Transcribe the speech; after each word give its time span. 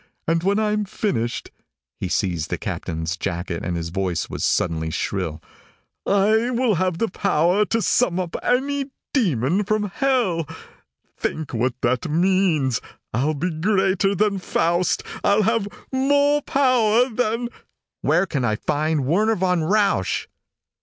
And 0.27 0.41
when 0.41 0.57
I'm 0.57 0.83
finished" 0.85 1.51
He 1.99 2.07
seized 2.09 2.49
the 2.49 2.57
captain's 2.57 3.15
jacket 3.15 3.63
and 3.63 3.77
his 3.77 3.89
voice 3.89 4.31
was 4.31 4.43
suddenly 4.43 4.89
shrill." 4.89 5.43
I'll 6.07 6.73
have 6.73 6.97
the 6.97 7.07
power 7.07 7.65
to 7.65 7.83
summon 7.83 8.21
up 8.21 8.35
any 8.41 8.89
demon 9.13 9.63
from 9.63 9.91
hell. 9.93 10.47
Think 11.15 11.53
what 11.53 11.79
that 11.81 12.09
means! 12.09 12.81
I'll 13.13 13.35
be 13.35 13.51
greater 13.51 14.15
than 14.15 14.39
Faust. 14.39 15.03
I'll 15.23 15.43
have 15.43 15.67
more 15.91 16.41
power 16.41 17.07
than" 17.07 17.49
"Where 18.01 18.25
can 18.25 18.43
I 18.43 18.55
find 18.55 19.05
Werner 19.05 19.35
von 19.35 19.61
Rausch?" 19.63 20.27